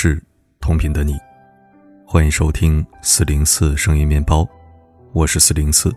[0.00, 0.22] 是同的城市，
[0.60, 1.18] 同频的你，
[2.06, 4.48] 欢迎收听四零四声音面包，
[5.12, 5.92] 我是四零四。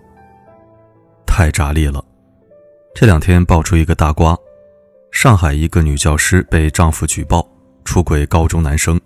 [1.27, 2.03] 太炸裂了！
[2.95, 4.35] 这两天爆出一个大瓜，
[5.11, 7.47] 上海一个女教师被丈夫举报
[7.85, 8.99] 出轨高中男生，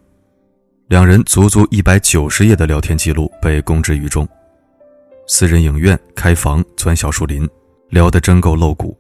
[0.88, 4.26] 两人足足一百九十页的聊天记录被公之于众。
[5.28, 7.46] 私人影院开房钻小树林，
[7.90, 8.98] 聊得真够露骨。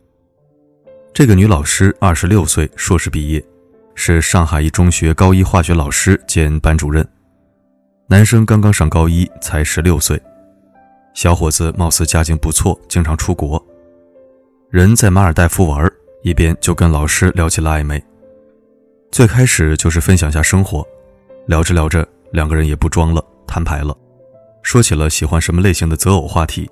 [1.13, 3.41] 这个女老师二十六岁，硕士毕业。
[3.95, 7.07] 是上海一中学高一化学老师兼班主任，
[8.07, 10.21] 男生刚刚上高一，才十六岁，
[11.13, 13.63] 小伙子貌似家境不错，经常出国，
[14.69, 15.89] 人在马尔代夫玩，
[16.23, 18.03] 一边就跟老师聊起了暧昧。
[19.11, 20.85] 最开始就是分享下生活，
[21.47, 23.97] 聊着聊着，两个人也不装了，摊牌了，
[24.61, 26.69] 说起了喜欢什么类型的择偶话题，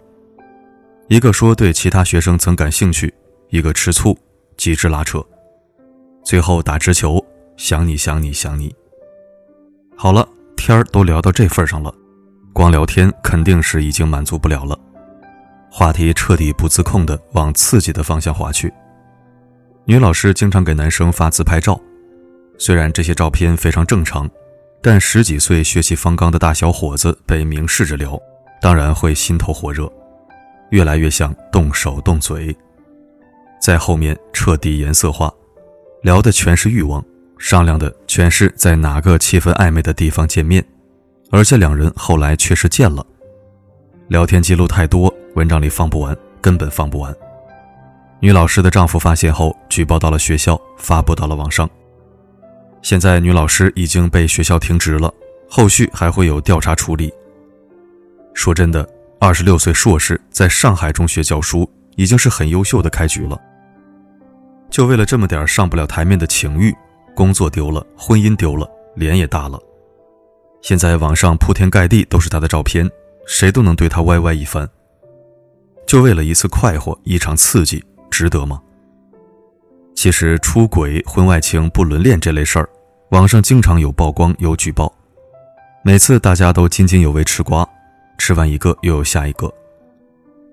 [1.08, 3.12] 一个说对其他学生曾感兴趣，
[3.48, 4.16] 一个吃醋，
[4.58, 5.26] 极致拉扯。
[6.24, 7.24] 最后打直球，
[7.58, 8.74] 想你想你想你。
[9.96, 11.94] 好了，天儿都聊到这份上了，
[12.54, 14.78] 光聊天肯定是已经满足不了了，
[15.70, 18.74] 话题彻底不自控的往刺激的方向滑去。
[19.86, 21.80] 女老师经常给男生发自拍照，
[22.58, 24.30] 虽然这些照片非常正常，
[24.82, 28.18] 但十几岁血气方刚的大小伙子被明示着聊，
[28.62, 29.92] 当然会心头火热，
[30.70, 32.56] 越来越像动手动嘴，
[33.62, 35.30] 在后面彻底颜色化。
[36.04, 37.04] 聊的全是欲望，
[37.38, 40.62] 商量的全是在哪个气氛暧昧的地方见面，
[41.32, 43.06] 而且两人后来确实见了。
[44.10, 47.16] 聊天记录太多，文章里放不完，根本放不完。
[48.20, 51.70] 女老师的丈夫发现后，举报到了学校，发布到了网上。
[52.82, 55.10] 现在女老师已经被学校停职了，
[55.50, 57.14] 后续还会有调查处理。
[58.34, 58.86] 说真的，
[59.22, 63.40] 二十六岁硕士在上海中学教书，已经是很优秀的开局了。
[64.74, 66.76] 就为了这么点上不了台面的情欲，
[67.16, 69.62] 工作丢了，婚姻丢了，脸也大了。
[70.64, 72.90] 现在网上铺天盖地都是他的照片，
[73.28, 74.68] 谁都能对他歪歪一番。
[75.86, 78.60] 就为了一次快活，一场刺激，值得吗？
[79.94, 82.68] 其实出轨、婚外情、不伦恋这类事儿，
[83.12, 84.92] 网上经常有曝光、有举报，
[85.84, 87.64] 每次大家都津津有味吃瓜，
[88.18, 89.54] 吃完一个又有下一个。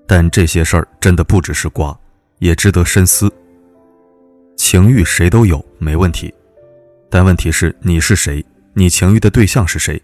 [0.07, 1.99] 但这些事儿真的不只是瓜，
[2.41, 3.33] 也值得深思。
[4.63, 6.33] 情欲谁都有，没问题，
[7.09, 8.45] 但问题是你是谁，
[8.75, 10.01] 你情欲的对象是谁？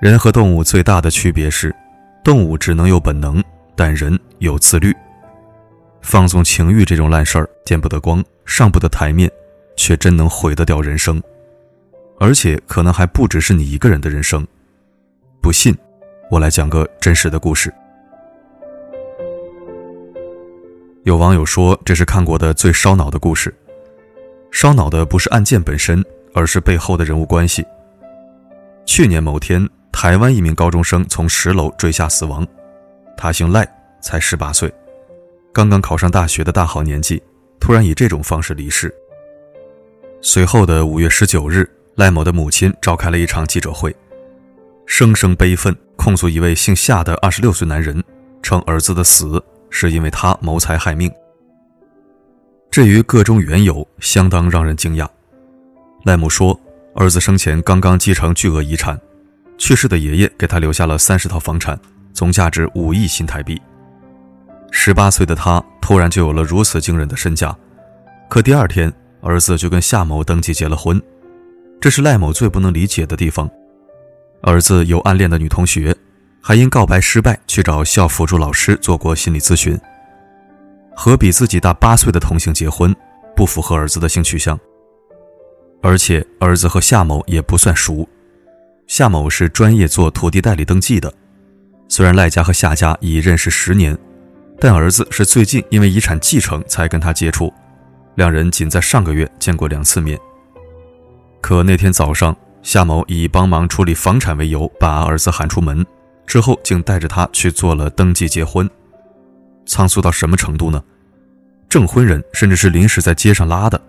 [0.00, 1.72] 人和动物最大的区别是，
[2.24, 3.44] 动物只能有本能，
[3.76, 4.94] 但人有自律。
[6.00, 9.30] 放纵情欲这种烂事儿，见不得光，上不得台面，
[9.76, 11.22] 却真能毁得掉人生，
[12.18, 14.44] 而且可能还不只是你一个人的人生。
[15.42, 15.76] 不信，
[16.30, 17.70] 我来讲个真实的故事。
[21.04, 23.54] 有网友说，这是看过的最烧脑的故事。
[24.50, 27.62] 烧脑的不是案件本身，而是背后的人物关系。
[28.86, 32.46] 去年某天，台湾一名高中生从十楼坠下死亡，
[33.18, 33.68] 他姓赖，
[34.00, 34.72] 才十八岁，
[35.52, 37.22] 刚刚考上大学的大好年纪，
[37.60, 38.92] 突然以这种方式离世。
[40.22, 43.94] 随后的五月十九日，赖某的母亲召开了一场记者会，
[44.86, 48.02] 声声悲愤，控诉一位姓夏的二十六岁男人，
[48.42, 49.42] 称儿子的死。
[49.76, 51.12] 是因为他谋财害命。
[52.70, 55.08] 至于个中缘由，相当让人惊讶。
[56.04, 56.58] 赖母说，
[56.94, 58.96] 儿子生前刚刚继承巨额遗产，
[59.58, 61.76] 去世的爷爷给他留下了三十套房产，
[62.12, 63.60] 总价值五亿新台币。
[64.70, 67.56] 十八岁的他突然就有了如此惊人的身价，
[68.28, 68.92] 可第二天
[69.22, 71.02] 儿子就跟夏某登记结了婚，
[71.80, 73.50] 这是赖某最不能理解的地方。
[74.42, 75.92] 儿子有暗恋的女同学。
[76.46, 79.80] 还因告白失败去找校辅助老师做过心理咨询。
[80.94, 82.94] 和比自己大八岁的同性结婚，
[83.34, 84.60] 不符合儿子的性取向。
[85.80, 88.06] 而且儿子和夏某也不算熟，
[88.86, 91.10] 夏某是专业做土地代理登记的。
[91.88, 93.96] 虽然赖家和夏家已认识十年，
[94.60, 97.50] 但儿子是最近因为遗产继承才跟他接触，
[98.16, 100.18] 两人仅在上个月见过两次面。
[101.40, 105.84] 可那天早上，夏某以帮忙处理房产为由，把儿子喊出门。
[106.26, 108.68] 之后竟带着他去做了登记结婚，
[109.66, 110.82] 仓促到什么程度呢？
[111.68, 113.80] 证婚人甚至是临时在街上拉的。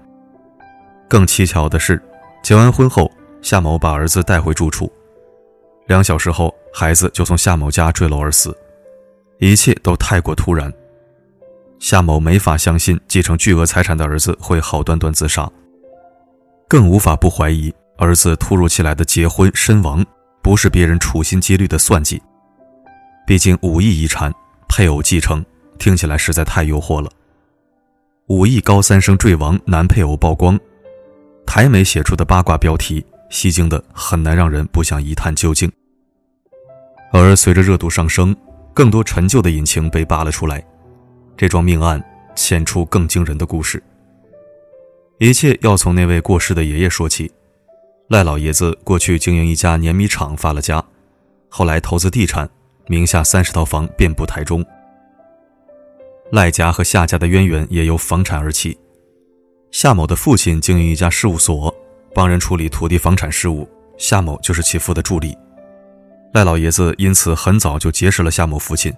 [1.07, 2.01] 更蹊跷的是，
[2.41, 3.11] 结完婚后，
[3.41, 4.91] 夏某把儿子带回住处，
[5.87, 8.57] 两小时后，孩子就从夏某家坠楼而死，
[9.39, 10.73] 一切都太过突然。
[11.77, 15.47] 夏某没法相信继承巨额财产的儿子会好端端自杀，
[16.67, 20.03] 更无法不怀疑儿子突如其来的结婚身亡。
[20.45, 22.21] 不是别人处心积虑的算计，
[23.25, 24.31] 毕竟五亿遗产，
[24.69, 25.43] 配偶继承，
[25.79, 27.11] 听起来实在太诱惑了。
[28.27, 30.55] 五亿高三生坠亡，男配偶曝光，
[31.47, 35.67] 台媒写出的八卦标题，吸睛的很难让人不想一探究竟。
[37.11, 38.35] 而随着热度上升，
[38.71, 40.63] 更多陈旧的隐情被扒了出来，
[41.35, 41.99] 这桩命案
[42.35, 43.81] 牵出更惊人的故事。
[45.17, 47.31] 一切要从那位过世的爷爷说起。
[48.07, 50.83] 赖老爷子过去经营一家碾米厂，发了家，
[51.49, 52.47] 后来投资地产，
[52.85, 54.63] 名下三十套房遍布台中。
[56.31, 58.77] 赖家和夏家的渊源也由房产而起。
[59.71, 61.73] 夏某的父亲经营一家事务所，
[62.13, 63.67] 帮人处理土地房产事务，
[63.97, 65.35] 夏某就是其父的助理。
[66.31, 68.93] 赖老爷子因此很早就结识了夏某父亲，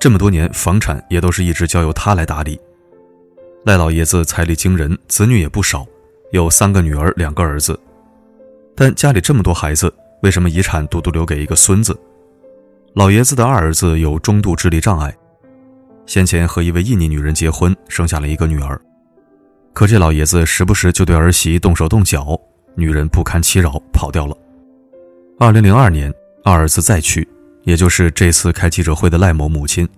[0.00, 2.60] 这么多年房产也都是一直交由他来打理。
[3.64, 5.86] 赖老爷子财力惊人，子女也不少，
[6.32, 7.78] 有三个女儿，两个儿子。
[8.74, 9.92] 但家里这么多孩子，
[10.22, 11.96] 为什么遗产独独留给一个孙子？
[12.94, 15.14] 老爷子的二儿子有中度智力障碍，
[16.06, 18.80] 先前和一位印尼女人结婚，生下了一个女儿。
[19.72, 22.38] 可这老爷子时不时就对儿媳动手动脚，
[22.74, 24.36] 女人不堪其扰跑掉了。
[25.38, 26.12] 二零零二年，
[26.44, 27.26] 二儿子再娶，
[27.64, 29.88] 也就是这次开记者会的赖某母亲。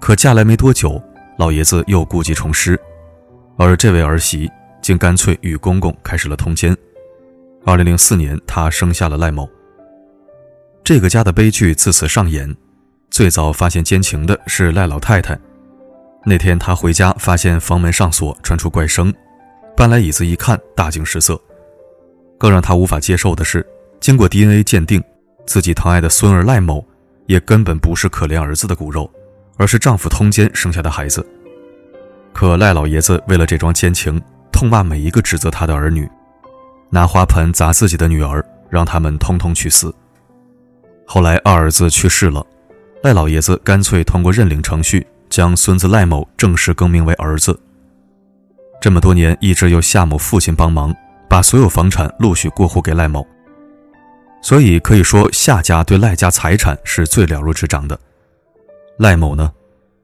[0.00, 1.02] 可嫁来没多久，
[1.36, 2.80] 老爷子又故技重施，
[3.56, 4.48] 而这位儿媳
[4.80, 6.76] 竟干脆与公公开始了通奸。
[7.68, 9.46] 二零零四年，他生下了赖某。
[10.82, 12.56] 这个家的悲剧自此上演。
[13.10, 15.38] 最早发现奸情的是赖老太太。
[16.24, 19.12] 那天他回家，发现房门上锁，传出怪声，
[19.76, 21.38] 搬来椅子一看，大惊失色。
[22.38, 23.66] 更让他无法接受的是，
[24.00, 25.04] 经过 DNA 鉴定，
[25.44, 26.82] 自己疼爱的孙儿赖某，
[27.26, 29.10] 也根本不是可怜儿子的骨肉，
[29.58, 31.22] 而是丈夫通奸生下的孩子。
[32.32, 34.18] 可赖老爷子为了这桩奸情，
[34.50, 36.08] 痛骂每一个指责他的儿女。
[36.90, 39.94] 拿花盆砸自己的女儿，让他们通通去死。
[41.06, 42.44] 后来二儿子去世了，
[43.02, 47.58] 赖老爷子干脆通过认领程序，将孙子赖某正式更名为儿子。
[48.80, 50.94] 这么多年一直由夏某父亲帮忙，
[51.28, 53.26] 把所有房产陆续过户给赖某。
[54.40, 57.98] 所以可以说夏家对赖家财产是最了如指掌的。
[58.98, 59.52] 赖某呢，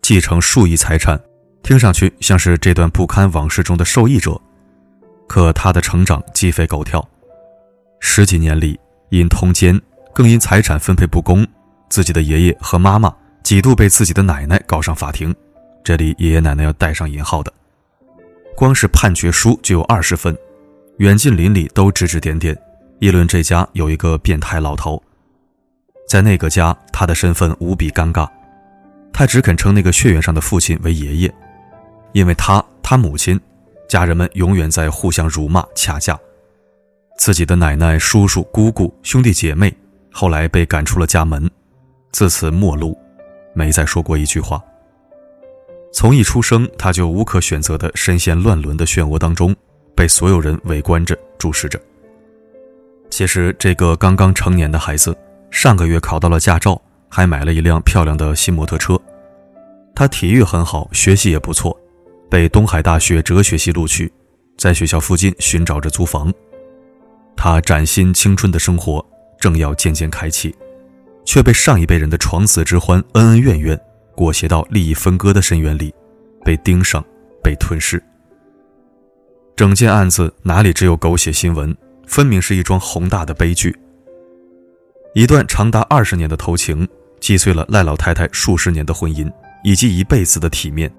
[0.02, 1.20] 继承数亿财产，
[1.62, 4.40] 听上去像是这段不堪往事中的受益者。
[5.34, 7.04] 可他的成长鸡飞狗跳，
[7.98, 8.78] 十几年里
[9.08, 9.76] 因通奸，
[10.12, 11.44] 更因财产分配不公，
[11.88, 15.34] 自己的爷爷和妈妈几度被自己的奶奶告上法庭。
[15.82, 17.52] 这里爷爷奶奶要带上引号的，
[18.54, 20.38] 光是判决书就有二十份，
[20.98, 22.56] 远近邻里都指指点点，
[23.00, 25.02] 议论这家有一个变态老头。
[26.08, 28.28] 在那个家，他的身份无比尴尬，
[29.12, 31.34] 他只肯称那个血缘上的父亲为爷爷，
[32.12, 33.40] 因为他他母亲。
[33.94, 36.18] 家人们永远在互相辱骂、掐架，
[37.16, 39.72] 自己的奶奶、叔叔、姑姑、兄弟姐妹，
[40.10, 41.48] 后来被赶出了家门，
[42.10, 42.98] 自此陌路，
[43.54, 44.60] 没再说过一句话。
[45.92, 49.54] 从一出生，他就无可选择地深陷乱伦的漩涡当中，
[49.94, 51.80] 被所有人围观着、注视着。
[53.10, 55.16] 其实，这个刚刚成年的孩子，
[55.52, 59.00] 上个月考到了驾照，还买了一辆漂亮的新摩托车。
[59.94, 61.78] 他体育很好，学习也不错。
[62.30, 64.12] 被东海大学哲学系录取，
[64.56, 66.32] 在学校附近寻找着租房。
[67.36, 69.04] 他崭新青春的生活
[69.38, 70.54] 正要渐渐开启，
[71.24, 73.78] 却被上一辈人的床死之欢、恩恩怨怨
[74.14, 75.92] 裹挟到利益分割的深渊里，
[76.44, 77.04] 被盯上，
[77.42, 78.02] 被吞噬。
[79.56, 81.76] 整件案子哪里只有狗血新闻，
[82.06, 83.76] 分明是一桩宏大的悲剧。
[85.14, 86.88] 一段长达二十年的偷情，
[87.20, 89.30] 击碎了赖老太太数十年的婚姻
[89.62, 90.92] 以及一辈子的体面。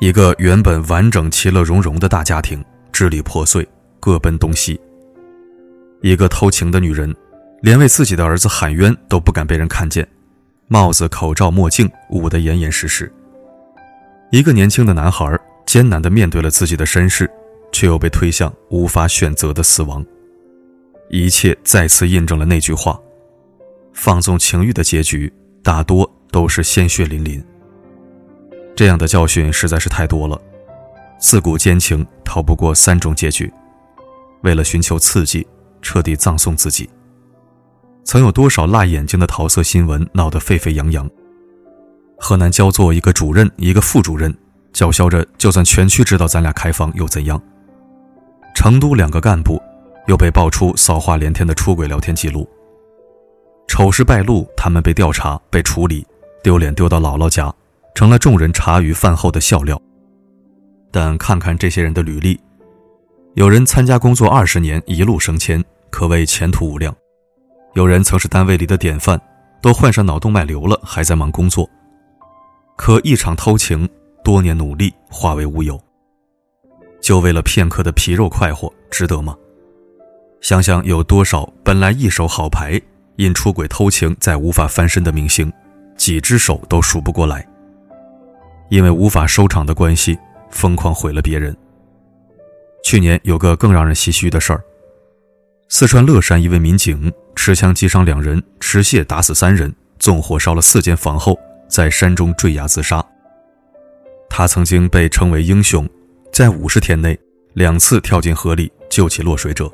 [0.00, 3.66] 一个原本完整、其乐融融的大家庭支离破碎，
[3.98, 4.80] 各奔东西。
[6.02, 7.12] 一个偷情的女人，
[7.62, 10.06] 连为自己的儿子喊冤都不敢被人看见，
[10.68, 13.12] 帽子、口罩、墨镜捂得严严实实。
[14.30, 15.36] 一个年轻的男孩
[15.66, 17.28] 艰难地面对了自己的身世，
[17.72, 20.04] 却又被推向无法选择的死亡。
[21.10, 22.96] 一切再次印证了那句话：
[23.92, 27.42] 放纵情欲的结局，大多都是鲜血淋淋。
[28.78, 30.40] 这样的教训实在是太多了，
[31.18, 33.52] 自古奸情逃不过三种结局。
[34.42, 35.44] 为了寻求刺激，
[35.82, 36.88] 彻底葬送自己。
[38.04, 41.10] 曾有多少辣眼睛的桃色新闻闹得沸沸扬扬？
[42.20, 44.32] 河南焦作一个主任，一个副主任，
[44.72, 47.42] 叫嚣着就算全区知道咱俩开房又怎样？
[48.54, 49.60] 成都两个干部
[50.06, 52.48] 又被爆出骚话连天的出轨聊天记录。
[53.66, 56.06] 丑事败露，他们被调查、被处理，
[56.44, 57.52] 丢脸丢到姥姥家。
[57.98, 59.76] 成了众人茶余饭后的笑料。
[60.92, 62.38] 但看看这些人的履历，
[63.34, 66.92] 有人参加工作二十年，一路升迁，可谓前途无量；
[67.74, 69.20] 有人曾是单位里的典范，
[69.60, 71.68] 都患上脑动脉瘤了，还在忙工作。
[72.76, 73.88] 可一场偷情，
[74.22, 75.76] 多年努力化为乌有。
[77.02, 79.36] 就为了片刻的皮肉快活，值得吗？
[80.40, 82.80] 想想有多少本来一手好牌，
[83.16, 85.52] 因出轨偷情再无法翻身的明星，
[85.96, 87.44] 几只手都数不过来。
[88.68, 90.18] 因为无法收场的关系，
[90.50, 91.56] 疯狂毁了别人。
[92.84, 94.62] 去年有个更让人唏嘘的事儿：
[95.68, 103.04] 四川乐山一位民警持枪击伤两人，持械打死三人，纵火烧了四间房后，在山中坠崖自杀。
[104.30, 105.88] 他曾经被称为英雄，
[106.32, 107.18] 在五十天内
[107.54, 109.70] 两次跳进河里救起落水者。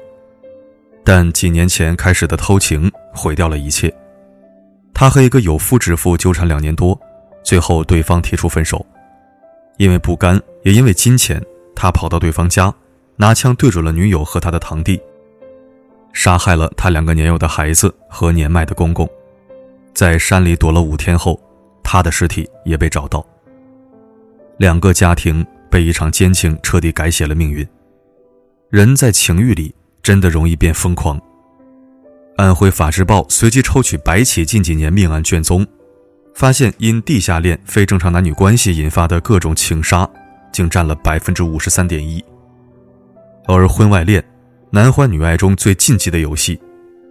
[1.04, 3.94] 但几年前开始的偷情毁掉了一切。
[4.94, 6.98] 他和一个有夫之妇纠缠两年多，
[7.44, 8.84] 最后对方提出分手。
[9.76, 11.40] 因为不甘，也因为金钱，
[11.76, 12.74] 他跑到对方家，
[13.16, 15.00] 拿枪对准了女友和他的堂弟，
[16.12, 19.08] 杀害了他两个年幼的孩子和年迈的公公。
[19.92, 21.40] 在山里躲了五天后，
[21.84, 23.24] 他的尸体也被找到。
[24.56, 27.64] 两个家庭被一场奸情彻底改写了命运。
[28.70, 29.72] 人在情欲里。
[30.04, 31.18] 真的容易变疯狂。
[32.36, 35.66] 安徽法制报随机抽取白起近几年命案卷宗，
[36.34, 40.08] 发现因地下恋、非正常男女关系引发的各种情杀，
[40.52, 42.22] 竟占了百分之五十三点一。
[43.46, 44.22] 而婚外恋、
[44.70, 46.60] 男欢女爱中最禁忌的游戏，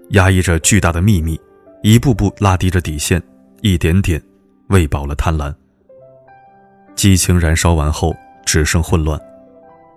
[0.09, 1.39] 压抑着巨大的秘密，
[1.81, 3.21] 一步步拉低着底线，
[3.61, 4.21] 一点点
[4.67, 5.53] 喂饱了贪婪。
[6.95, 8.15] 激情燃烧完后，
[8.45, 9.19] 只剩混乱。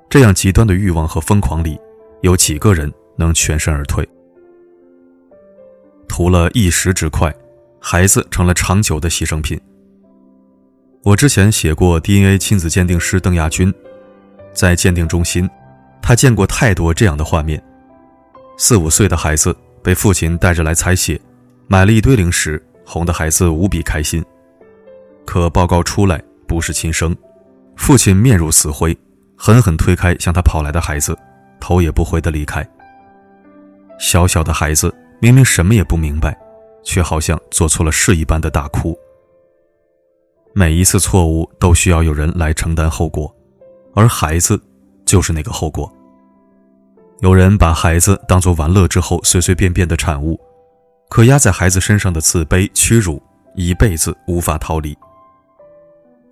[0.09, 1.79] 这样极端的欲望和疯狂里。
[2.23, 4.09] 有几个人能全身而退？
[6.09, 7.33] 图了一时之快，
[7.89, 9.57] 孩子成了长久的牺牲品。
[11.05, 13.73] 我之前写过 DNA 亲子鉴定师邓亚军，
[14.53, 15.49] 在鉴定中心，
[16.03, 17.63] 他见过太多这样的画面：
[18.59, 21.17] 四五岁的孩子被父亲带着来采血，
[21.69, 24.21] 买了一堆零食，哄得孩子无比开心。
[25.25, 27.17] 可报告出来不是亲生，
[27.77, 28.99] 父亲面如死灰，
[29.37, 31.17] 狠狠推开向他跑来的孩子。
[31.61, 32.69] 头也不回的离开。
[34.01, 36.37] 小小的孩子明明什么也不明白，
[36.87, 38.99] 却好像做错了事一般的大哭。
[40.55, 43.31] 每一次错误都需要有人来承担后果，
[43.95, 44.59] 而孩子
[45.05, 45.93] 就是那个后果。
[47.21, 50.41] 有人把孩子当作玩乐之后随随便便的产物，
[51.11, 53.23] 可压在孩子身上的自卑屈辱，
[53.55, 54.97] 一辈子无法逃离。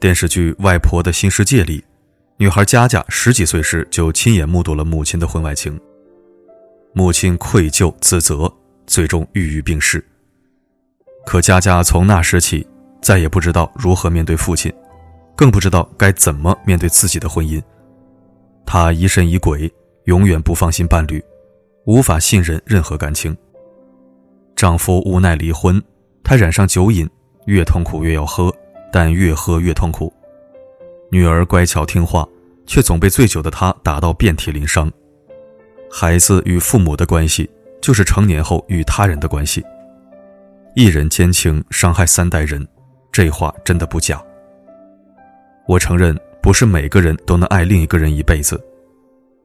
[0.00, 1.84] 电视剧《外婆的新世界》里。
[2.36, 5.80] 女孩佳佳十几岁时就亲眼目睹了母亲的婚外情，
[6.92, 8.52] 母亲愧疚自责，
[8.88, 10.04] 最终郁郁病逝。
[11.26, 12.66] 可佳佳从那时起
[13.00, 14.72] 再也不知道如何面对父亲，
[15.34, 17.62] 更不知道该怎么面对自己的婚姻。
[18.66, 19.72] 她疑神疑鬼，
[20.04, 21.22] 永远不放心伴侣，
[21.86, 23.36] 无法信任任何感情。
[24.54, 25.82] 丈夫无奈离婚，
[26.22, 27.08] 她染上酒瘾，
[27.46, 28.54] 越痛苦越要喝，
[28.92, 30.12] 但越喝越痛苦。
[31.10, 32.26] 女儿乖巧听话，
[32.66, 34.90] 却总被醉酒的她打到遍体鳞伤。
[35.90, 37.48] 孩子与父母的关系，
[37.80, 39.64] 就是成年后与他人的关系。
[40.76, 42.66] 一人奸情伤害三代人，
[43.12, 44.20] 这话真的不假。
[45.68, 48.60] 我承认，不是每个人都能爱另一个人一辈子，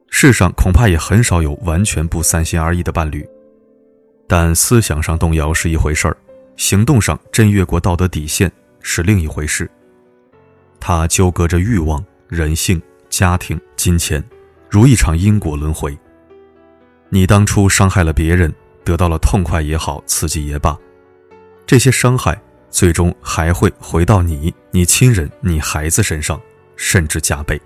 [0.08, 3.24] 世上恐怕也很少有完全不三心二意的伴侣。
[4.26, 6.16] 但思想上动摇是一回事儿，
[6.56, 9.70] 行动上真越过道德底线是另一回事。
[10.80, 14.22] 它纠葛着欲望、人性、家庭、金钱，
[14.68, 15.96] 如一场因果轮回。
[17.08, 18.52] 你当初伤害了别人，
[18.84, 20.76] 得到了痛快也好，刺激也罢，
[21.70, 22.36] 这些伤害
[22.68, 26.40] 最终还会回到你、你亲人、你孩子身上，
[26.74, 27.62] 甚至加倍。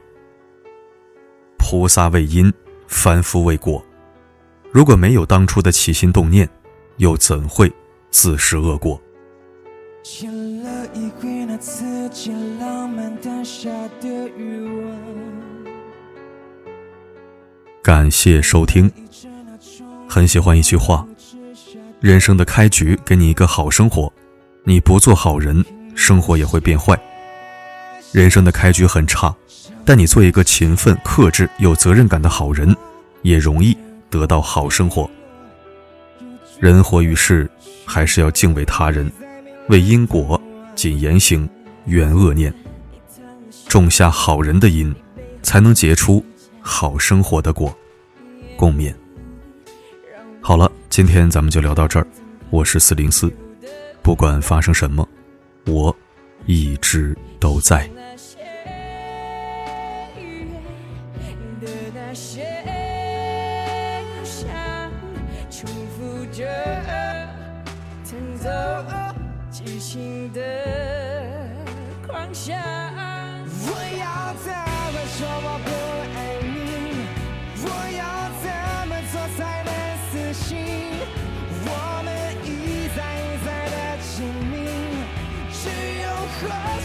[1.56, 2.52] 菩萨为因，
[2.87, 3.82] 凡夫为果。
[4.70, 6.46] 如果没有当初的起心动念，
[6.99, 7.73] 又怎会
[8.11, 9.00] 自食恶果？
[10.92, 12.30] 一回那刺激
[12.61, 13.70] 浪漫当下
[14.02, 15.00] 的欲望。
[17.82, 18.92] 感谢收听。
[20.06, 21.08] 很喜欢一句话：
[22.04, 24.12] 人生的开局给你一个好生活，
[24.62, 26.94] 你不做好人，生活也会变坏。
[28.12, 29.34] 人生的开局很差，
[29.87, 32.76] 但你做一个勤奋、克制、有责任感的好人，
[33.23, 33.75] 也容易
[34.11, 35.11] 得到好生活。
[36.61, 37.50] 人活于世，
[37.87, 39.11] 还是要敬畏他人，
[39.70, 40.38] 为因果。
[40.75, 41.49] 谨言行，
[41.87, 42.52] 远恶念，
[43.66, 44.94] 种下好人的因，
[45.42, 46.23] 才能结出
[46.61, 47.75] 好生活的果。
[48.58, 48.92] 共勉。
[50.94, 52.06] 今天咱们就聊到这儿。
[52.50, 53.28] 我是四零四，
[54.00, 55.04] 不管发生什么，
[55.66, 55.92] 我
[56.46, 57.90] 一直都在。
[69.80, 70.24] 情，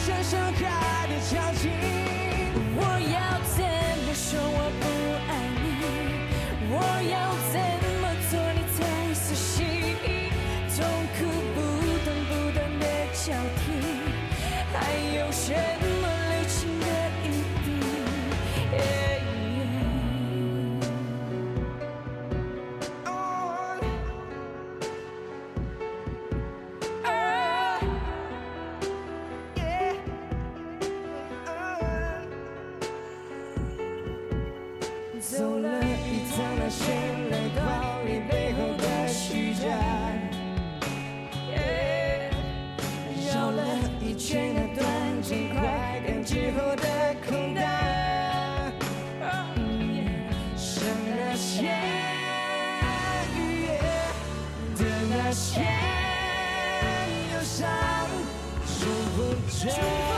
[0.10, 0.39] 深深。
[59.60, 60.09] change.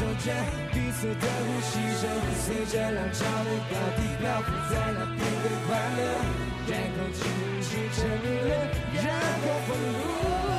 [0.00, 0.32] 随着
[0.72, 2.08] 彼此的呼吸声，
[2.40, 6.00] 随着浪潮的高低漂浮在那片的快乐，
[6.68, 7.20] 然后静
[7.60, 8.48] 静沉沦，
[8.94, 9.04] 然
[9.42, 10.49] 后封。